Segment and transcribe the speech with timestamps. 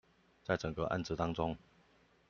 [0.43, 1.55] 在整個案子當中